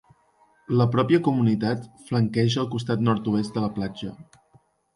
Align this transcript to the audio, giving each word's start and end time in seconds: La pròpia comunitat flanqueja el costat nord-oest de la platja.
La 0.79 0.87
pròpia 0.95 1.19
comunitat 1.27 1.85
flanqueja 2.07 2.63
el 2.65 2.73
costat 2.73 3.07
nord-oest 3.11 3.55
de 3.61 3.67
la 3.69 3.73
platja. 3.79 4.13